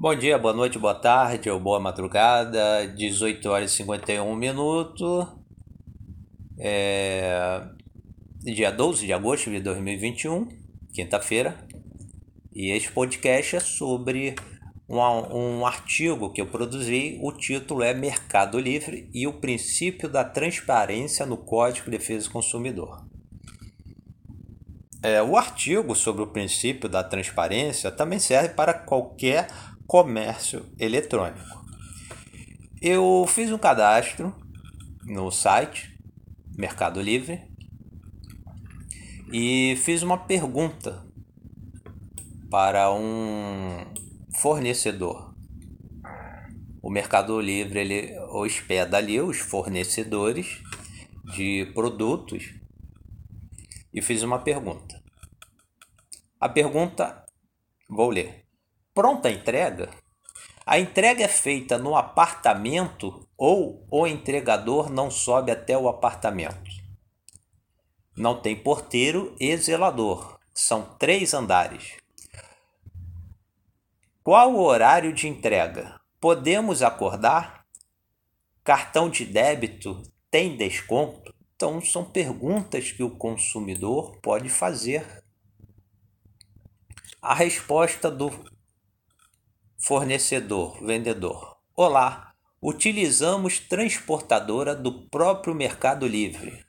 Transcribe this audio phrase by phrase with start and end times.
[0.00, 5.26] Bom dia, boa noite, boa tarde ou boa madrugada, 18 horas e 51 minutos,
[6.56, 7.66] é...
[8.38, 10.46] dia 12 de agosto de 2021,
[10.94, 11.66] quinta-feira,
[12.54, 14.36] e este podcast é sobre
[14.88, 20.22] um, um artigo que eu produzi, o título é Mercado Livre e o princípio da
[20.22, 23.04] transparência no Código de Defesa do Consumidor.
[25.00, 29.48] É, o artigo sobre o princípio da transparência também serve para qualquer
[29.88, 31.64] comércio eletrônico.
[32.78, 34.36] Eu fiz um cadastro
[35.02, 35.98] no site
[36.58, 37.50] Mercado Livre
[39.32, 41.02] e fiz uma pergunta
[42.50, 43.82] para um
[44.36, 45.34] fornecedor.
[46.82, 50.62] O Mercado Livre ele hospeda ali os fornecedores
[51.34, 52.54] de produtos
[53.90, 55.02] e fiz uma pergunta.
[56.38, 57.24] A pergunta
[57.88, 58.47] vou ler
[58.98, 59.90] pronta entrega?
[60.66, 66.68] A entrega é feita no apartamento ou o entregador não sobe até o apartamento?
[68.16, 70.40] Não tem porteiro e zelador.
[70.52, 71.98] São três andares.
[74.24, 76.00] Qual o horário de entrega?
[76.20, 77.64] Podemos acordar?
[78.64, 81.32] Cartão de débito tem desconto?
[81.54, 85.22] Então, são perguntas que o consumidor pode fazer.
[87.22, 88.57] A resposta do
[89.80, 91.56] Fornecedor, vendedor.
[91.76, 96.64] Olá, utilizamos transportadora do próprio Mercado Livre.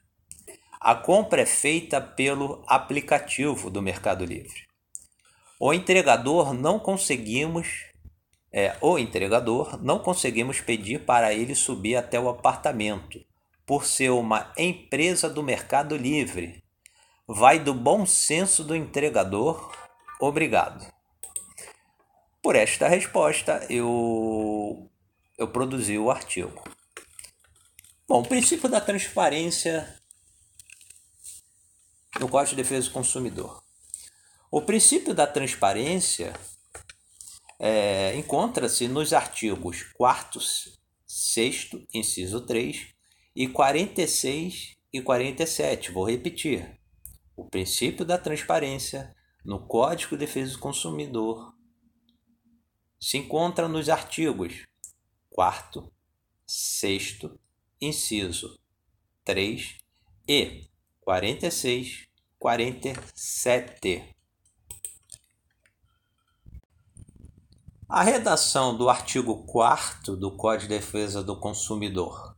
[0.79, 4.67] A compra é feita pelo aplicativo do Mercado Livre.
[5.59, 7.87] O entregador não conseguimos
[8.53, 13.19] é, o entregador não conseguimos pedir para ele subir até o apartamento,
[13.65, 16.63] por ser uma empresa do Mercado Livre.
[17.27, 19.71] Vai do bom senso do entregador.
[20.21, 20.98] Obrigado.
[22.49, 24.89] Por esta resposta, eu,
[25.37, 26.63] eu produzi o artigo.
[28.07, 30.01] Bom, o princípio da transparência
[32.19, 33.61] no Código de Defesa do Consumidor.
[34.49, 36.33] O princípio da transparência
[37.59, 40.41] é, encontra-se nos artigos 4
[41.05, 42.87] 6 inciso 3
[43.35, 45.91] e 46 e 47.
[45.91, 46.79] Vou repetir.
[47.35, 51.58] O princípio da transparência no Código de Defesa do Consumidor
[52.99, 54.67] se encontra nos artigos
[55.29, 55.89] 4,
[56.45, 57.19] 6,
[57.79, 58.59] inciso
[59.23, 59.77] 3
[60.27, 60.65] e
[60.99, 64.15] 46, 47.
[67.87, 72.35] A redação do artigo 4 do Código de Defesa do Consumidor.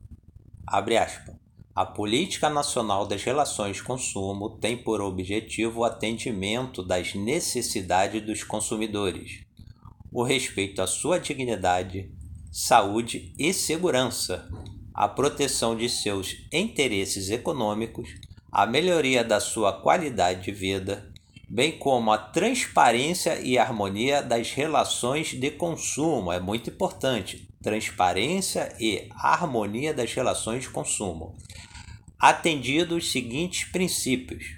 [0.66, 1.36] Abre aspas.
[1.74, 8.44] A Política Nacional das Relações de Consumo tem por objetivo o atendimento das necessidades dos
[8.44, 9.46] consumidores
[10.12, 12.12] o respeito à sua dignidade,
[12.52, 14.50] saúde e segurança,
[14.94, 18.10] a proteção de seus interesses econômicos,
[18.52, 21.10] a melhoria da sua qualidade de vida,
[21.50, 26.32] bem como a transparência e harmonia das relações de consumo.
[26.32, 27.48] É muito importante.
[27.64, 31.36] Transparência e harmonia das relações de consumo.
[32.20, 34.56] Atendido os seguintes princípios.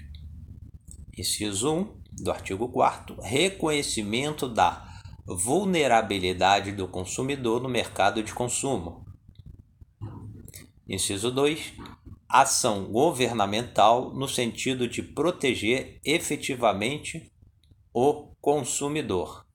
[1.16, 4.93] Inciso 1 do artigo 4 reconhecimento da
[5.26, 9.06] vulnerabilidade do consumidor no mercado de consumo.
[10.86, 11.72] Inciso 2.
[12.28, 17.32] Ação governamental no sentido de proteger efetivamente
[17.92, 19.46] o consumidor.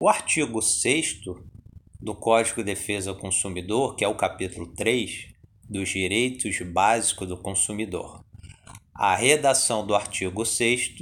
[0.00, 1.20] O artigo 6
[2.00, 5.28] do Código de Defesa do Consumidor, que é o capítulo 3
[5.68, 8.24] dos direitos básicos do consumidor.
[8.92, 10.96] A redação do artigo 6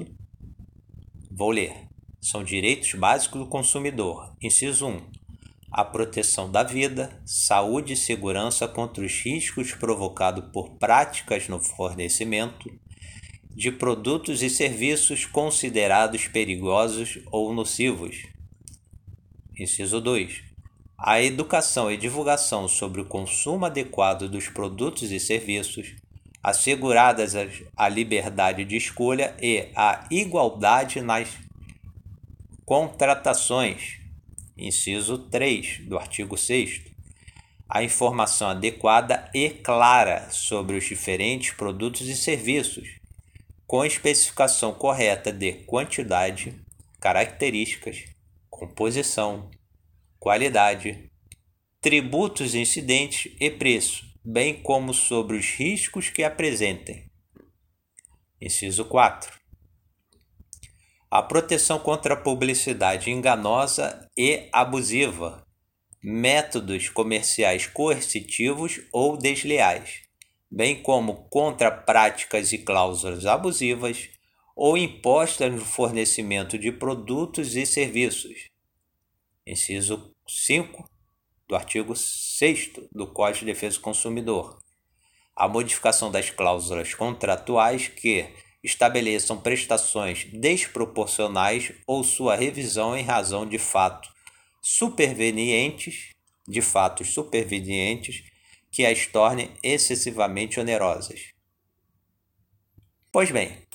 [1.30, 1.87] vou ler
[2.20, 4.34] são direitos básicos do consumidor.
[4.40, 5.18] Inciso 1.
[5.70, 12.70] A proteção da vida, saúde e segurança contra os riscos provocados por práticas no fornecimento
[13.50, 18.16] de produtos e serviços considerados perigosos ou nocivos.
[19.58, 20.42] Inciso 2.
[20.96, 25.94] A educação e divulgação sobre o consumo adequado dos produtos e serviços,
[26.42, 27.34] asseguradas
[27.76, 31.47] a liberdade de escolha e a igualdade nas
[32.68, 33.98] Contratações.
[34.54, 36.82] Inciso 3 do artigo 6.
[37.66, 42.86] A informação adequada e clara sobre os diferentes produtos e serviços,
[43.66, 46.60] com especificação correta de quantidade,
[47.00, 48.04] características,
[48.50, 49.50] composição,
[50.20, 51.10] qualidade,
[51.80, 57.10] tributos incidentes e preço, bem como sobre os riscos que apresentem.
[58.38, 59.47] Inciso 4
[61.10, 65.42] A proteção contra a publicidade enganosa e abusiva,
[66.02, 70.02] métodos comerciais coercitivos ou desleais,
[70.50, 74.10] bem como contra práticas e cláusulas abusivas
[74.54, 78.46] ou impostas no fornecimento de produtos e serviços.
[79.46, 80.90] Inciso 5
[81.48, 84.58] do artigo 6 do Código de Defesa do Consumidor.
[85.34, 88.28] A modificação das cláusulas contratuais que
[88.62, 94.08] estabeleçam prestações desproporcionais ou sua revisão em razão de fato
[94.60, 96.10] supervenientes,
[96.46, 98.24] de fatos supervenientes
[98.70, 101.32] que as tornem excessivamente onerosas.
[103.10, 103.66] Pois bem,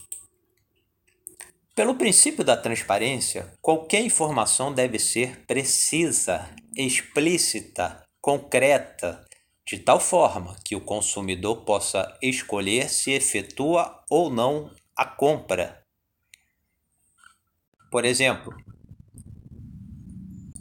[1.76, 6.48] pelo princípio da transparência, qualquer informação deve ser precisa,
[6.78, 9.26] explícita, concreta,
[9.66, 15.84] de tal forma que o consumidor possa escolher se efetua ou não a compra.
[17.90, 18.54] Por exemplo,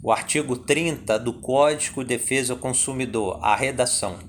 [0.01, 4.19] o artigo 30 do Código de Defesa do Consumidor, a redação.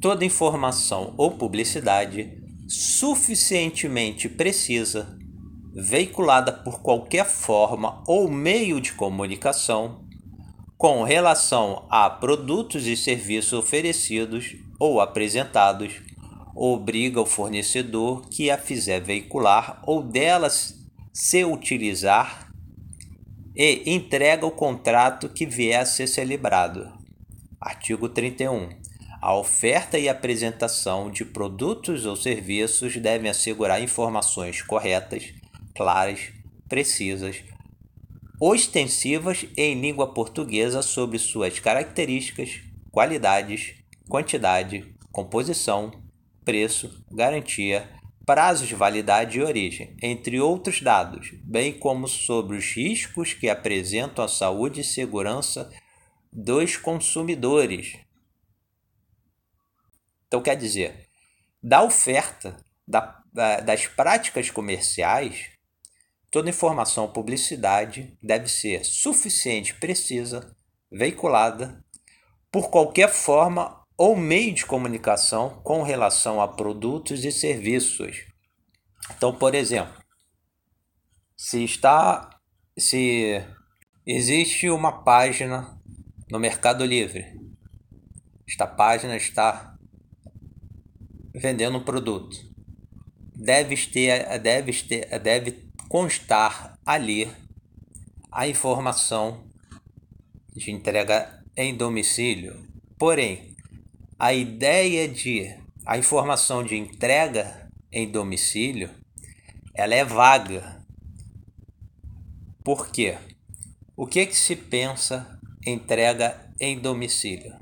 [0.00, 2.38] Toda informação ou publicidade
[2.68, 5.18] suficientemente precisa,
[5.74, 10.07] veiculada por qualquer forma ou meio de comunicação,
[10.78, 16.00] com relação a produtos e serviços oferecidos ou apresentados,
[16.54, 20.76] obriga o fornecedor que a fizer veicular ou delas
[21.12, 22.52] se utilizar
[23.56, 26.88] e entrega o contrato que vier a ser celebrado.
[27.60, 28.68] Artigo 31.
[29.20, 35.34] A oferta e apresentação de produtos ou serviços devem assegurar informações corretas,
[35.74, 36.28] claras,
[36.68, 37.42] precisas,
[38.40, 43.74] ostensivas em língua portuguesa sobre suas características, qualidades,
[44.08, 45.90] quantidade, composição,
[46.44, 47.88] preço, garantia,
[48.24, 54.24] prazos de validade e origem, entre outros dados, bem como sobre os riscos que apresentam
[54.24, 55.70] à saúde e segurança
[56.32, 57.96] dos consumidores.
[60.26, 61.08] Então, quer dizer,
[61.62, 62.56] da oferta
[62.86, 63.22] da,
[63.60, 65.57] das práticas comerciais,
[66.30, 70.54] Toda informação ou publicidade deve ser suficiente, precisa,
[70.90, 71.82] veiculada
[72.50, 78.24] por qualquer forma ou meio de comunicação com relação a produtos e serviços.
[79.16, 79.94] Então, por exemplo,
[81.36, 82.30] se está
[82.78, 83.42] se
[84.06, 85.78] existe uma página
[86.30, 87.26] no Mercado Livre.
[88.46, 89.76] Esta página está
[91.34, 92.36] vendendo um produto.
[93.34, 97.30] Deve ter, deve ter, deve constar ali
[98.30, 99.48] a informação
[100.54, 102.68] de entrega em domicílio.
[102.98, 103.56] Porém,
[104.18, 105.56] a ideia de
[105.86, 108.90] a informação de entrega em domicílio,
[109.74, 110.84] ela é vaga.
[112.62, 113.16] Por quê?
[113.96, 117.56] O que, que se pensa entrega em domicílio?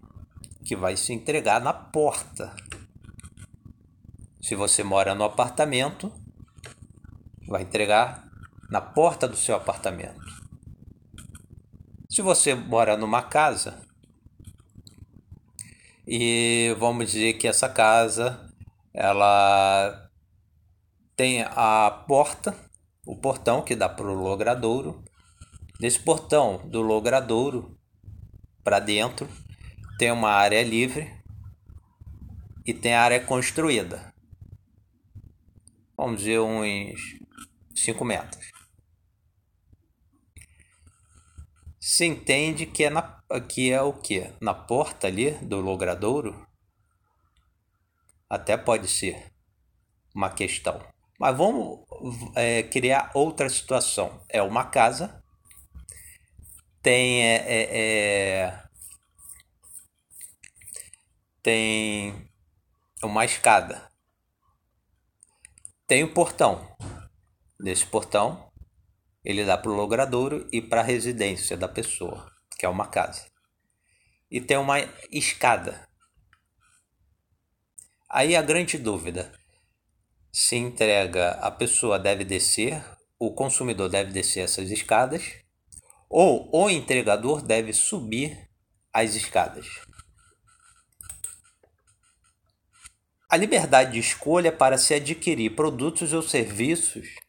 [0.65, 2.55] Que vai se entregar na porta.
[4.43, 6.13] Se você mora no apartamento,
[7.47, 8.25] vai entregar
[8.71, 10.25] na porta do seu apartamento.
[12.09, 13.81] Se você mora numa casa
[16.07, 18.49] e vamos dizer que essa casa
[18.95, 20.09] ela
[21.17, 22.55] tem a porta,
[23.07, 25.05] o portão que dá para o logradouro.
[25.79, 27.79] Desse portão do logradouro
[28.65, 29.29] para dentro
[29.99, 31.13] tem uma área livre
[32.65, 34.15] e tem área construída.
[35.97, 36.99] Vamos dizer uns
[37.77, 38.51] 5 metros.
[41.79, 44.33] Se entende que é, na, que é o que?
[44.41, 46.47] Na porta ali do logradouro?
[48.29, 49.33] Até pode ser
[50.15, 50.85] uma questão.
[51.19, 51.87] Mas vamos
[52.35, 54.21] é, criar outra situação.
[54.29, 55.23] É uma casa,
[56.83, 58.67] tem é, é, é
[61.47, 62.29] tem
[63.01, 63.89] uma escada,
[65.87, 66.77] tem o um portão.
[67.59, 68.51] Nesse portão,
[69.25, 73.27] ele dá para o logradouro e para a residência da pessoa, que é uma casa.
[74.31, 74.79] E tem uma
[75.11, 75.89] escada.
[78.11, 79.33] Aí a grande dúvida:
[80.31, 82.85] se entrega, a pessoa deve descer,
[83.19, 85.25] o consumidor deve descer essas escadas,
[86.11, 88.49] ou o entregador deve subir
[88.93, 89.67] as escadas.
[93.29, 97.26] A liberdade de escolha para se adquirir produtos ou serviços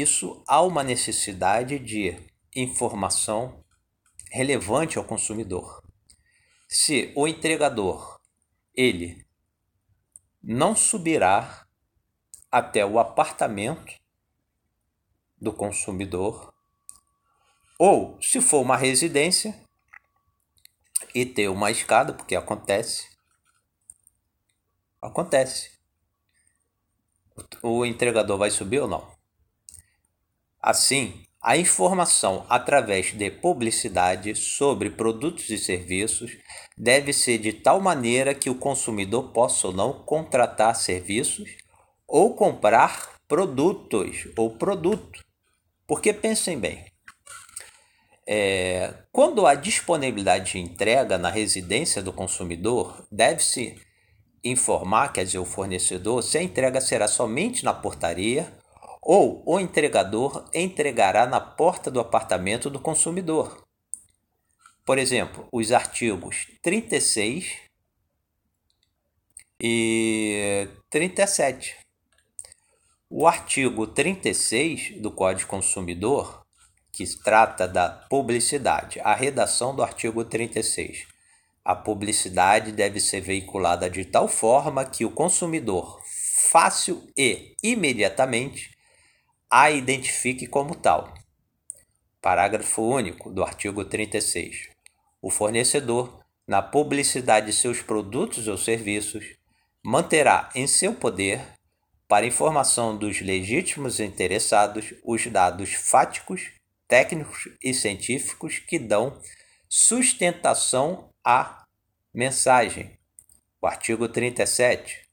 [0.00, 2.16] isso há uma necessidade de
[2.54, 3.64] informação
[4.30, 5.82] relevante ao consumidor.
[6.68, 8.20] Se o entregador
[8.74, 9.24] ele
[10.42, 11.66] não subirá
[12.50, 13.94] até o apartamento
[15.40, 16.52] do consumidor,
[17.78, 19.58] ou se for uma residência
[21.14, 23.08] e ter uma escada, porque acontece,
[25.00, 25.72] acontece.
[27.62, 29.13] O entregador vai subir ou não?
[30.66, 36.38] Assim, a informação através de publicidade sobre produtos e serviços
[36.74, 41.50] deve ser de tal maneira que o consumidor possa ou não contratar serviços
[42.08, 45.22] ou comprar produtos ou produto.
[45.86, 46.82] Porque pensem bem,
[48.26, 53.78] é, quando há disponibilidade de entrega na residência do consumidor, deve-se
[54.42, 58.63] informar, quer dizer, o fornecedor, se a entrega será somente na portaria
[59.04, 63.62] ou o entregador entregará na porta do apartamento do consumidor.
[64.84, 67.56] Por exemplo, os artigos 36
[69.60, 71.76] e 37.
[73.10, 76.44] O artigo 36 do Código Consumidor,
[76.90, 81.06] que trata da publicidade, a redação do artigo 36.
[81.64, 86.02] A publicidade deve ser veiculada de tal forma que o consumidor,
[86.50, 88.73] fácil e imediatamente,
[89.56, 91.14] a identifique como tal.
[92.20, 94.68] Parágrafo único do artigo 36.
[95.22, 99.24] O fornecedor, na publicidade de seus produtos ou serviços,
[99.80, 101.40] manterá em seu poder,
[102.08, 106.50] para informação dos legítimos interessados, os dados fáticos,
[106.88, 109.20] técnicos e científicos que dão
[109.68, 111.64] sustentação à
[112.12, 112.98] mensagem.
[113.62, 115.08] O artigo 37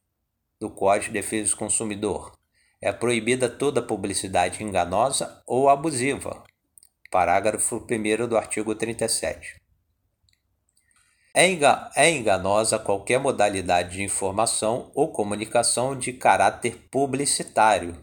[0.59, 2.40] do Código de Defesa do Consumidor
[2.81, 6.43] é proibida toda publicidade enganosa ou abusiva.
[7.11, 9.61] Parágrafo 1 do artigo 37.
[11.33, 11.45] É,
[11.95, 17.95] é enganosa qualquer modalidade de informação ou comunicação de caráter publicitário,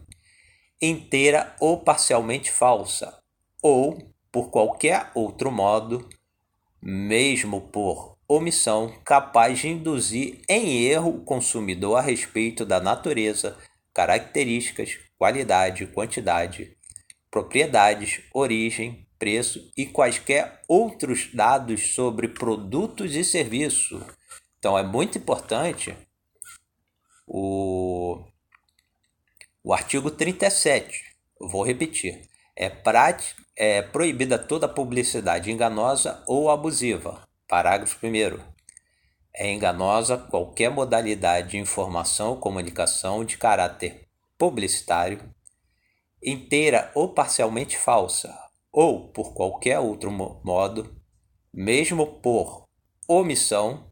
[0.81, 3.19] inteira ou parcialmente falsa,
[3.61, 3.97] ou,
[4.31, 6.07] por qualquer outro modo,
[6.81, 13.57] mesmo por omissão, capaz de induzir em erro o consumidor a respeito da natureza,
[13.99, 16.73] características, qualidade, quantidade,
[17.29, 24.01] propriedades, origem, preço e quaisquer outros dados sobre produtos e serviços.
[24.57, 25.93] Então é muito importante
[27.27, 28.23] o,
[29.61, 31.03] o artigo 37.
[31.37, 32.21] vou repetir.
[32.55, 32.71] É,
[33.57, 37.27] é proibida toda publicidade enganosa ou abusiva.
[37.49, 38.58] Parágrafo 1
[39.39, 44.05] é enganosa qualquer modalidade de informação ou comunicação de caráter
[44.37, 45.33] publicitário,
[46.21, 48.37] inteira ou parcialmente falsa,
[48.69, 50.93] ou por qualquer outro modo,
[51.53, 52.65] mesmo por
[53.07, 53.89] omissão,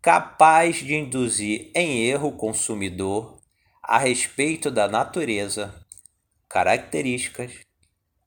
[0.00, 3.38] capaz de induzir em erro o consumidor
[3.82, 5.84] a respeito da natureza,
[6.48, 7.52] características,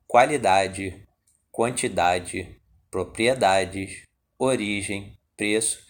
[0.08, 1.04] qualidade,
[1.52, 4.04] quantidade, propriedades,
[4.38, 5.85] origem, preço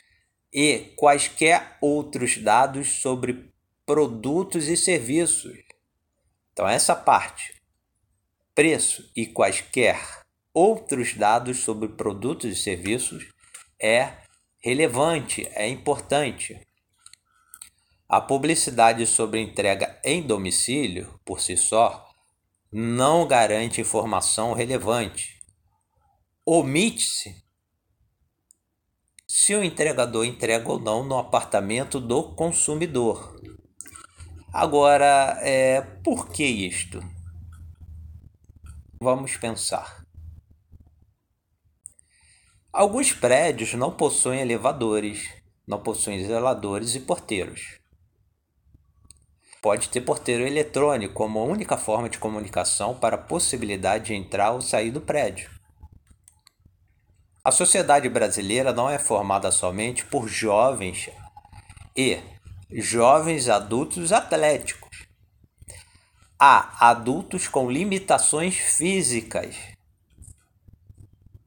[0.56, 3.52] e quaisquer outros dados sobre
[3.86, 5.58] produtos e serviços.
[6.54, 7.62] Então, essa parte,
[8.56, 10.00] preço e quaisquer
[10.54, 13.26] outros dados sobre produtos e serviços,
[13.78, 14.14] é
[14.64, 16.66] relevante, é importante.
[18.08, 22.10] A publicidade sobre entrega em domicílio, por si só,
[22.72, 25.36] não garante informação relevante.
[26.46, 27.45] Omite-se
[29.38, 33.38] se o entregador entrega ou não no apartamento do consumidor.
[34.54, 37.04] Agora, é, por que isto?
[38.98, 40.06] Vamos pensar.
[42.72, 45.30] Alguns prédios não possuem elevadores,
[45.68, 47.78] não possuem zeladores e porteiros.
[49.62, 54.62] Pode ter porteiro eletrônico como única forma de comunicação para a possibilidade de entrar ou
[54.62, 55.55] sair do prédio.
[57.46, 61.12] A sociedade brasileira não é formada somente por jovens
[61.96, 62.20] e
[62.72, 65.06] jovens adultos atléticos.
[66.40, 69.56] Há adultos com limitações físicas,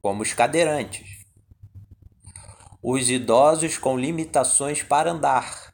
[0.01, 1.25] como os cadeirantes.
[2.81, 5.73] Os idosos com limitações para andar.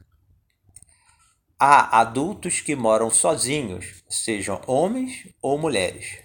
[1.60, 6.25] Há adultos que moram sozinhos, sejam homens ou mulheres.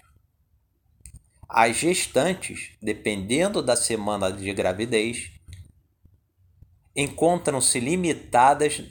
[1.53, 5.31] As gestantes, dependendo da semana de gravidez,
[6.95, 8.81] encontram-se limitadas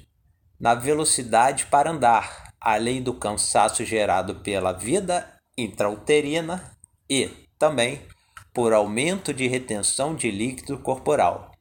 [0.60, 6.76] na velocidade para andar, além do cansaço gerado pela vida intrauterina
[7.08, 8.06] e também
[8.52, 11.52] por aumento de retenção de líquido corporal.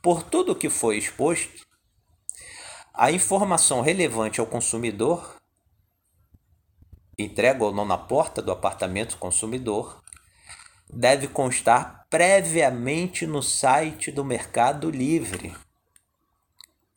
[0.00, 1.66] Por tudo o que foi exposto,
[2.94, 5.34] a informação relevante ao consumidor
[7.18, 10.00] entrega ou não na porta do apartamento consumidor,
[10.90, 15.54] deve constar previamente no site do Mercado Livre.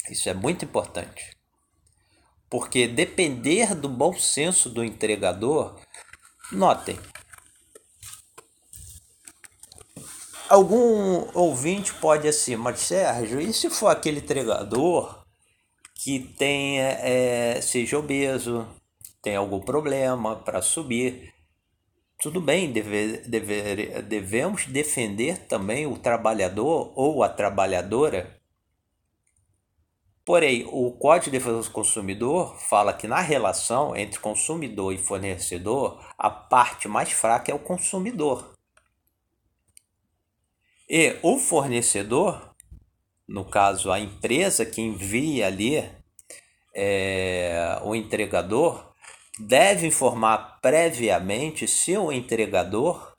[0.09, 1.37] Isso é muito importante.
[2.49, 5.79] Porque depender do bom senso do entregador,
[6.51, 6.99] notem,
[10.49, 15.23] algum ouvinte pode assim, mas Sérgio, e se for aquele entregador
[15.95, 18.67] que tenha, é, seja obeso,
[19.21, 21.30] tem algum problema para subir?
[22.21, 28.39] Tudo bem, deve, deve, devemos defender também o trabalhador ou a trabalhadora.
[30.23, 35.99] Porém, o Código de Defesa do Consumidor fala que na relação entre consumidor e fornecedor,
[36.15, 38.53] a parte mais fraca é o consumidor.
[40.87, 42.53] E o fornecedor,
[43.27, 45.83] no caso a empresa que envia ali
[46.75, 48.90] é, o entregador,
[49.41, 53.17] deve informar previamente se o entregador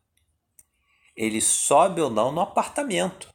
[1.15, 3.33] ele sobe ou não no apartamento.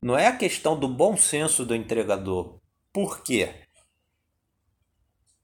[0.00, 2.60] Não é a questão do bom senso do entregador.
[2.92, 3.66] Por quê?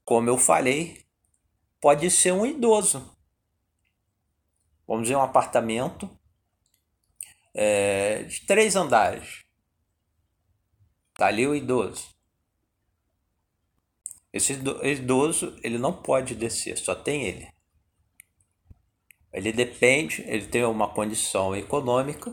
[0.03, 1.05] Como eu falei,
[1.81, 3.13] pode ser um idoso.
[4.87, 6.09] Vamos dizer, um apartamento
[7.53, 9.43] é, de três andares.
[11.15, 12.14] Tá ali o idoso.
[14.35, 17.47] Esse idoso ele não pode descer, só tem ele.
[19.31, 22.31] Ele depende, ele tem uma condição econômica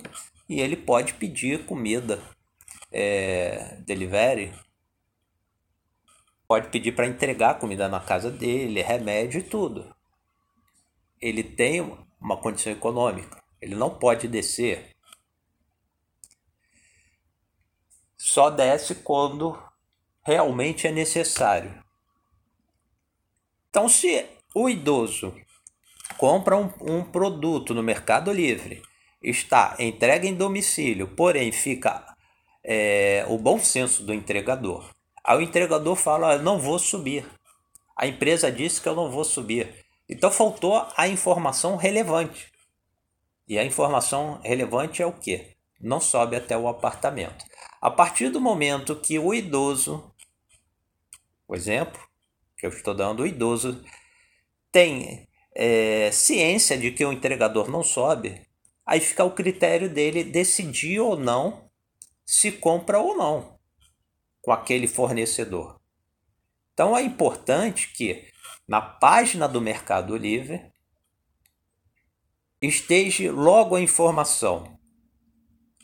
[0.49, 2.21] e ele pode pedir comida,
[2.91, 4.53] é, delivery,
[6.49, 9.95] pode pedir para entregar comida na casa dele, remédio e tudo.
[11.21, 11.81] Ele tem
[12.21, 14.93] uma condição econômica, ele não pode descer
[18.25, 19.61] só desce quando
[20.23, 21.83] realmente é necessário.
[23.73, 25.35] Então, se o idoso
[26.19, 28.83] compra um, um produto no Mercado Livre,
[29.23, 32.05] está entregue em domicílio, porém fica
[32.63, 34.91] é, o bom senso do entregador.
[35.25, 37.25] Aí o entregador fala: não vou subir.
[37.97, 39.75] A empresa disse que eu não vou subir.
[40.07, 42.53] Então faltou a informação relevante.
[43.49, 45.57] E a informação relevante é o que?
[45.81, 47.43] Não sobe até o apartamento.
[47.81, 50.13] A partir do momento que o idoso,
[51.49, 52.12] o exemplo
[52.63, 53.85] que eu estou dando, o idoso
[54.71, 58.41] tem é, ciência de que o entregador não sobe,
[58.87, 61.69] aí fica o critério dele decidir ou não
[62.25, 63.59] se compra ou não
[64.41, 65.81] com aquele fornecedor.
[66.73, 68.29] Então é importante que
[68.69, 70.73] na página do Mercado Livre
[72.61, 74.79] esteja logo a informação,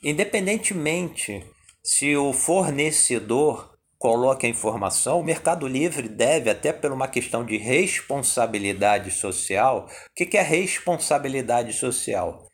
[0.00, 1.44] independentemente
[1.82, 3.67] se o fornecedor
[3.98, 10.14] coloca a informação, o Mercado Livre deve, até por uma questão de responsabilidade social, o
[10.14, 12.48] que é responsabilidade social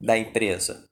[0.00, 0.84] da empresa?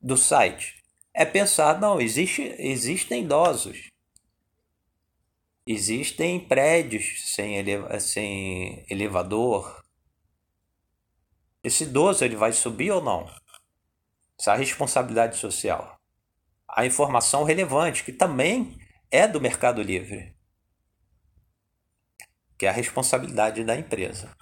[0.00, 0.84] Do site?
[1.14, 3.88] É pensar, não, existe, existem idosos,
[5.66, 9.82] existem prédios sem, eleva, sem elevador.
[11.64, 13.26] Esse idoso ele vai subir ou não?
[14.38, 15.97] Essa responsabilidade social.
[16.68, 18.78] A informação relevante, que também
[19.10, 20.36] é do Mercado Livre,
[22.58, 24.36] que é a responsabilidade da empresa.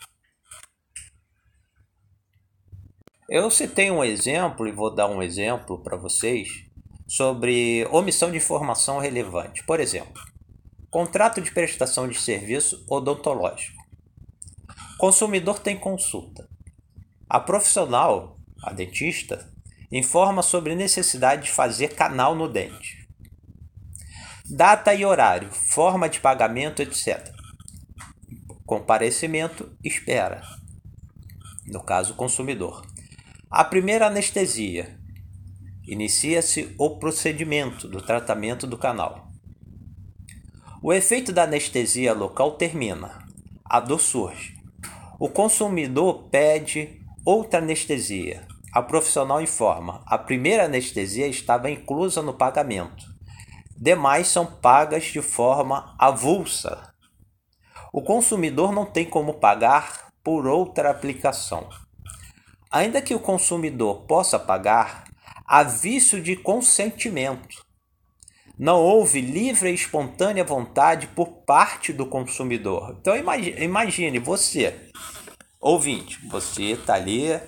[3.29, 6.49] Eu citei um exemplo e vou dar um exemplo para vocês
[7.09, 9.65] sobre omissão de informação relevante.
[9.65, 10.23] Por exemplo,
[10.91, 13.77] contrato de prestação de serviço odontológico.
[14.99, 16.49] Consumidor tem consulta.
[17.29, 19.53] A profissional, a dentista,
[19.97, 23.07] informa sobre necessidade de fazer canal no dente.
[24.49, 27.33] Data e horário, forma de pagamento, etc.
[28.65, 30.43] Comparecimento, espera.
[31.67, 32.87] No caso, consumidor.
[33.51, 34.99] A primeira anestesia.
[35.85, 39.31] Inicia-se o procedimento do tratamento do canal.
[40.83, 43.27] O efeito da anestesia local termina.
[43.65, 44.55] A dor surge.
[45.19, 48.47] O consumidor pede outra anestesia.
[48.77, 53.07] A profissional informa: a primeira anestesia estava inclusa no pagamento.
[53.75, 56.93] Demais são pagas de forma avulsa.
[57.91, 61.67] O consumidor não tem como pagar por outra aplicação.
[62.71, 65.05] Ainda que o consumidor possa pagar,
[65.47, 67.65] há vício de consentimento.
[68.59, 72.95] Não houve livre e espontânea vontade por parte do consumidor.
[73.01, 74.91] Então imagine, você,
[75.59, 77.41] ouvinte, você está ali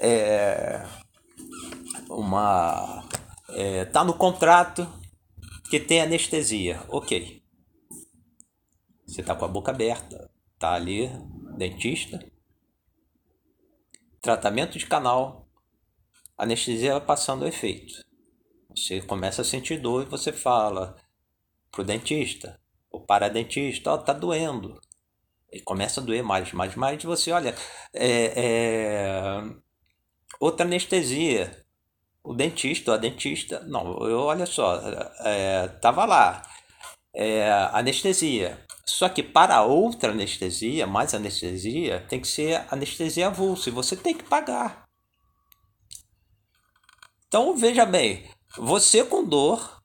[0.00, 0.84] é,
[2.08, 3.06] uma
[3.50, 4.88] é, tá no contrato
[5.68, 7.42] que tem anestesia, ok.
[9.06, 11.10] Você está com a boca aberta, tá ali,
[11.56, 12.24] dentista,
[14.20, 15.48] tratamento de canal,
[16.36, 18.04] anestesia passando o efeito.
[18.74, 20.96] Você começa a sentir dor e você fala
[21.70, 22.60] pro dentista,
[22.90, 24.80] o paradentista, ó, oh, tá doendo.
[25.52, 27.02] E começa a doer mais, mais, mais.
[27.02, 27.54] Você olha,
[27.92, 29.40] é, é...
[30.40, 31.64] outra anestesia.
[32.22, 34.78] O dentista, a dentista, não, eu olha só,
[35.20, 36.42] é, tava lá,
[37.14, 38.58] é, anestesia.
[38.84, 44.14] Só que para outra anestesia, mais anestesia, tem que ser anestesia avulsa e você tem
[44.14, 44.84] que pagar.
[47.26, 49.80] Então veja bem, você com dor,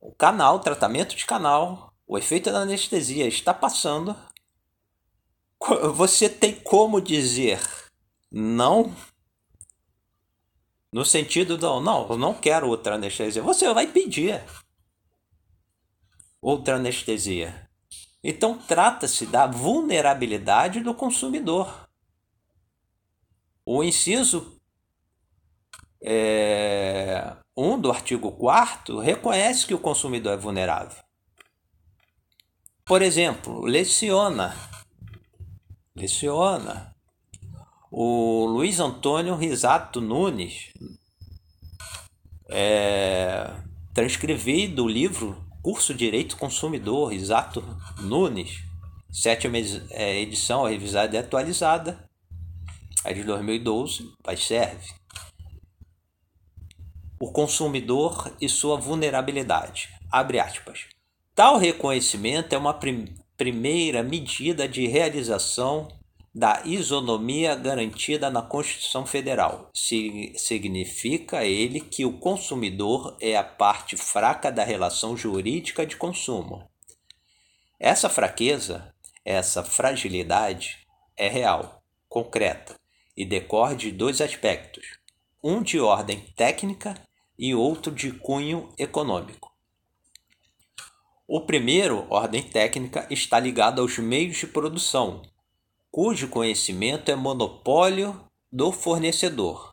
[0.00, 4.14] o canal, tratamento de canal, o efeito da anestesia está passando.
[5.94, 7.58] Você tem como dizer
[8.30, 8.94] não?
[10.92, 13.42] No sentido do não, eu não quero outra anestesia.
[13.42, 14.42] Você vai pedir
[16.40, 17.68] outra anestesia.
[18.22, 21.88] Então trata-se da vulnerabilidade do consumidor.
[23.64, 24.60] O inciso
[26.02, 31.02] é, 1 do artigo 4 reconhece que o consumidor é vulnerável.
[32.84, 34.54] Por exemplo, leciona.
[35.94, 36.95] Leciona.
[37.90, 40.72] O Luiz Antônio Risato Nunes,
[42.48, 43.48] é,
[43.94, 47.62] transcrevido o livro Curso Direito Consumidor, Exato
[48.00, 48.62] Nunes,
[49.12, 49.56] sétima
[49.90, 52.08] é, edição, revisada e atualizada,
[53.04, 54.92] é de 2012, vai serve.
[57.20, 59.88] O consumidor e sua vulnerabilidade.
[60.10, 60.86] Abre aspas.
[61.34, 65.88] Tal reconhecimento é uma prim primeira medida de realização
[66.36, 69.70] da isonomia garantida na Constituição Federal.
[69.72, 76.68] significa ele que o consumidor é a parte fraca da relação jurídica de consumo.
[77.80, 78.94] Essa fraqueza,
[79.24, 82.78] essa fragilidade é real, concreta
[83.16, 84.98] e decorre de dois aspectos:
[85.42, 86.94] um de ordem técnica
[87.38, 89.50] e outro de cunho econômico.
[91.26, 95.22] O primeiro, ordem técnica, está ligado aos meios de produção,
[95.96, 98.20] cujo conhecimento é monopólio
[98.52, 99.72] do fornecedor.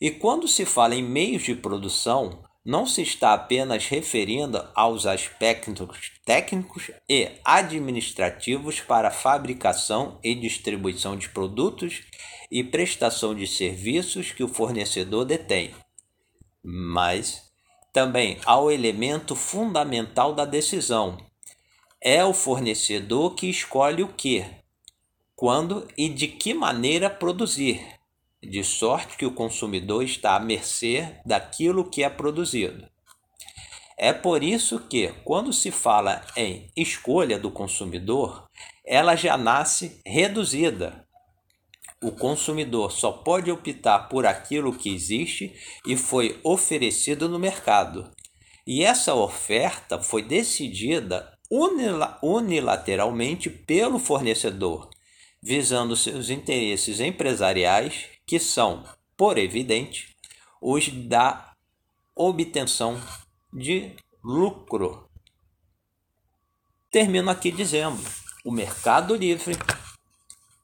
[0.00, 6.12] E quando se fala em meios de produção, não se está apenas referindo aos aspectos
[6.24, 12.00] técnicos e administrativos para fabricação e distribuição de produtos
[12.50, 15.74] e prestação de serviços que o fornecedor detém,
[16.64, 17.52] mas
[17.92, 21.18] também ao elemento fundamental da decisão.
[22.00, 24.63] É o fornecedor que escolhe o que,
[25.36, 27.84] quando e de que maneira produzir,
[28.42, 32.88] de sorte que o consumidor está à mercê daquilo que é produzido.
[33.96, 38.48] É por isso que, quando se fala em escolha do consumidor,
[38.84, 41.06] ela já nasce reduzida.
[42.02, 45.54] O consumidor só pode optar por aquilo que existe
[45.86, 48.10] e foi oferecido no mercado.
[48.66, 51.32] E essa oferta foi decidida
[52.22, 54.90] unilateralmente pelo fornecedor,
[55.44, 58.82] visando seus interesses empresariais, que são,
[59.14, 60.16] por evidente,
[60.58, 61.52] os da
[62.16, 62.98] obtenção
[63.52, 65.06] de lucro.
[66.90, 68.02] Termino aqui dizendo:
[68.42, 69.54] o mercado livre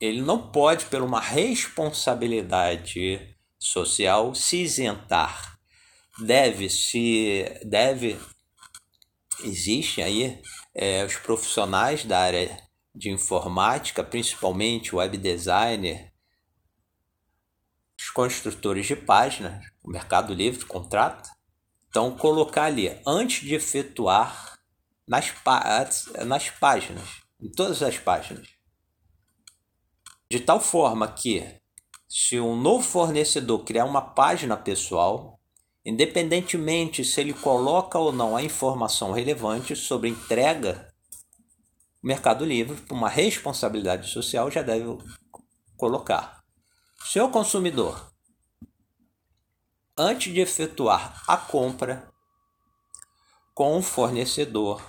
[0.01, 5.59] ele não pode, por uma responsabilidade social, se isentar.
[6.21, 8.19] Deve se deve
[9.45, 10.41] existe aí
[10.75, 12.70] é, os profissionais da área
[13.01, 16.13] de informática, principalmente web designer,
[17.99, 21.31] os construtores de páginas, o Mercado Livre contrata.
[21.89, 24.59] Então, colocar ali, antes de efetuar
[25.09, 25.33] nas,
[26.27, 28.49] nas páginas, em todas as páginas,
[30.31, 31.59] de tal forma que,
[32.07, 35.41] se um novo fornecedor criar uma página pessoal,
[35.85, 40.90] independentemente se ele coloca ou não a informação relevante sobre entrega
[42.03, 44.99] o Mercado Livre, por uma responsabilidade social, já deve
[45.77, 46.43] colocar.
[47.05, 48.13] Seu consumidor,
[49.97, 52.11] antes de efetuar a compra
[53.55, 54.83] com o fornecedor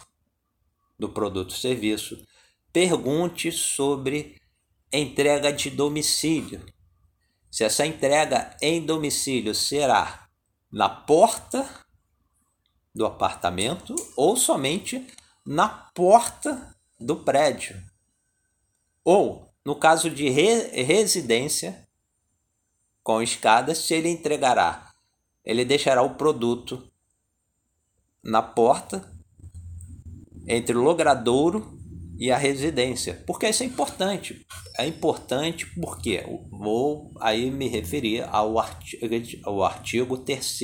[0.98, 2.26] do produto ou serviço,
[2.72, 4.40] pergunte sobre
[4.94, 6.66] entrega de domicílio.
[7.50, 10.30] Se essa entrega em domicílio será
[10.72, 11.68] na porta
[12.96, 15.06] do apartamento ou somente
[15.46, 16.71] na porta
[17.02, 17.76] do prédio.
[19.04, 21.88] Ou, no caso de re residência
[23.04, 24.92] com escadas, se ele entregará,
[25.44, 26.88] ele deixará o produto
[28.24, 29.12] na porta
[30.48, 31.80] entre o logradouro
[32.20, 33.24] e a residência.
[33.26, 34.46] Porque isso é importante.
[34.78, 39.06] É importante porque vou aí me referir ao artigo,
[39.44, 40.60] ao artigo 3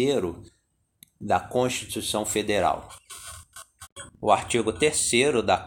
[1.20, 2.88] da Constituição Federal.
[4.20, 5.58] O artigo 3 da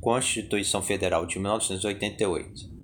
[0.00, 2.76] Constituição Federal de 1988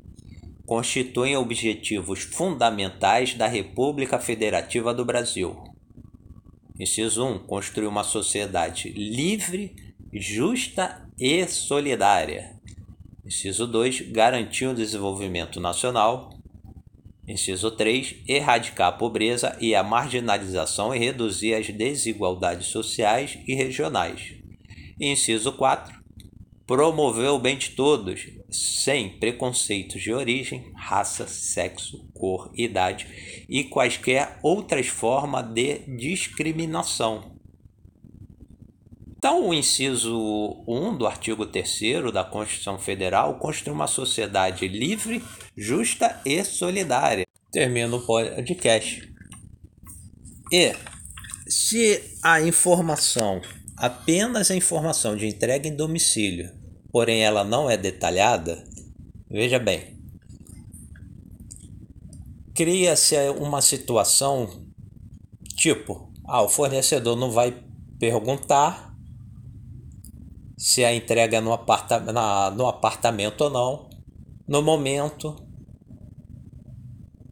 [0.66, 5.62] constituem objetivos fundamentais da República Federativa do Brasil.
[6.78, 7.40] Inciso 1.
[7.40, 9.76] Construir uma sociedade livre,
[10.12, 12.58] justa e solidária.
[13.24, 14.12] Inciso 2.
[14.12, 16.30] Garantir o desenvolvimento nacional.
[17.28, 18.24] Inciso 3.
[18.26, 24.41] Erradicar a pobreza e a marginalização e reduzir as desigualdades sociais e regionais.
[25.00, 26.02] Inciso 4
[26.66, 34.38] promover o bem de todos, sem preconceitos de origem, raça, sexo, cor, idade e quaisquer
[34.42, 37.36] outras formas de discriminação.
[39.16, 45.22] Então, o inciso 1 do artigo 3 da Constituição Federal constitui uma sociedade livre,
[45.56, 47.26] justa e solidária.
[47.52, 49.12] Termino o podcast.
[50.50, 50.74] E
[51.46, 53.40] se a informação,
[53.76, 56.50] apenas a informação de entrega em domicílio,
[56.90, 58.64] porém ela não é detalhada,
[59.28, 59.98] veja bem,
[62.54, 64.66] cria-se uma situação
[65.56, 67.56] tipo, ah, o fornecedor não vai
[67.98, 68.92] perguntar
[70.58, 73.90] se a entrega é no, aparta na, no apartamento ou não.
[74.46, 75.36] No momento,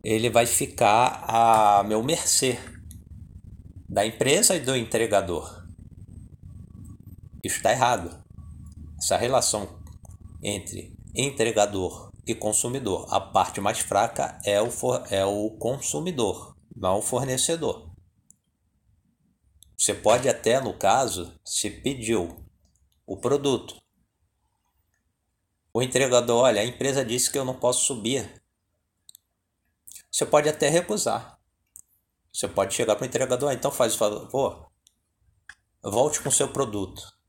[0.02, 2.58] ele vai ficar a meu mercê
[3.88, 5.59] da empresa e do entregador.
[7.42, 8.22] Isso está errado
[8.98, 9.82] essa relação
[10.42, 13.06] entre entregador e consumidor.
[13.10, 17.90] A parte mais fraca é o, for, é o consumidor, não o fornecedor.
[19.76, 22.46] Você pode até, no caso, se pediu
[23.06, 23.80] o produto.
[25.72, 28.42] O entregador, olha, a empresa disse que eu não posso subir.
[30.10, 31.38] Você pode até recusar.
[32.32, 34.70] Você pode chegar para o entregador, ah, então faz o favor,
[35.82, 37.19] volte com o seu produto.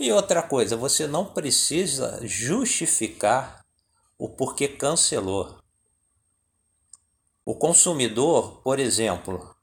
[0.00, 3.62] E outra coisa, você não precisa justificar
[4.18, 5.58] o porquê cancelou.
[7.44, 9.54] O consumidor, por exemplo,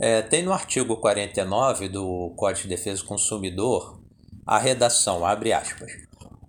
[0.00, 4.02] é, tem no artigo 49 do Código de Defesa do Consumidor
[4.44, 5.92] a redação, abre aspas,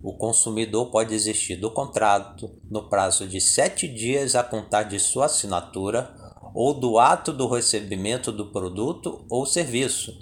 [0.02, 5.26] o consumidor pode desistir do contrato no prazo de sete dias a contar de sua
[5.26, 6.12] assinatura
[6.52, 10.12] ou do ato do recebimento do produto ou serviço,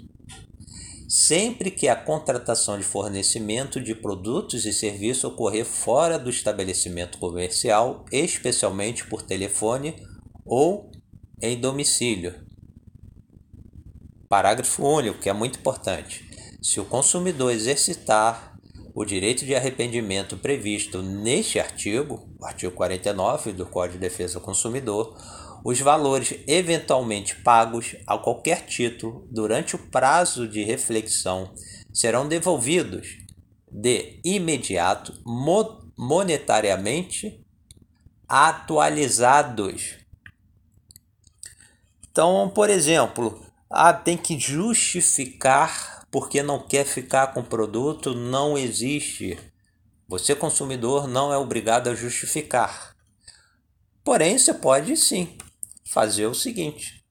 [1.13, 8.03] sempre que a contratação de fornecimento de produtos e serviços ocorrer fora do estabelecimento comercial,
[8.11, 9.95] especialmente por telefone
[10.43, 10.89] ou
[11.39, 12.33] em domicílio.
[14.27, 16.27] Parágrafo único, que é muito importante.
[16.59, 18.57] Se o consumidor exercitar
[18.95, 25.15] o direito de arrependimento previsto neste artigo, artigo 49 do Código de Defesa do Consumidor,
[25.63, 31.53] os valores eventualmente pagos a qualquer título durante o prazo de reflexão
[31.93, 33.17] serão devolvidos
[33.71, 35.13] de imediato
[35.97, 37.41] monetariamente
[38.27, 39.95] atualizados.
[42.11, 48.57] Então, por exemplo, ah, tem que justificar porque não quer ficar com o produto, não
[48.57, 49.39] existe.
[50.07, 52.93] Você, consumidor, não é obrigado a justificar.
[54.03, 55.35] Porém, você pode sim
[55.93, 57.05] fazer o seguinte: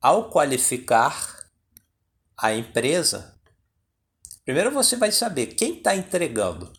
[0.00, 1.44] ao qualificar
[2.36, 3.38] a empresa,
[4.44, 6.72] primeiro você vai saber quem está entregando.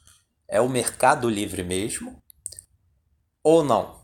[0.48, 2.24] É o Mercado Livre mesmo
[3.44, 4.02] ou não?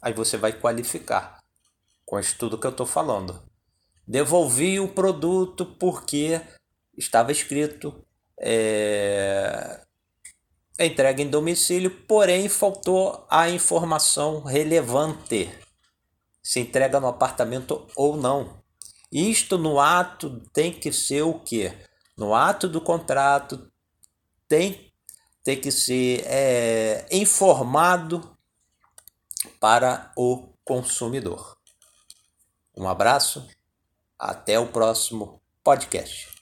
[0.00, 1.38] Aí você vai qualificar
[2.04, 3.40] com isso tudo que eu estou falando.
[4.06, 6.40] Devolvi o produto porque
[6.98, 8.04] estava escrito
[8.36, 9.80] é,
[10.84, 15.50] entrega em domicílio, porém faltou a informação relevante.
[16.42, 18.62] Se entrega no apartamento ou não.
[19.10, 21.76] Isto no ato tem que ser o quê?
[22.16, 23.70] No ato do contrato
[24.48, 24.92] tem,
[25.44, 28.36] tem que ser é, informado
[29.60, 31.58] para o consumidor.
[32.76, 33.46] Um abraço,
[34.18, 36.32] até o próximo podcast.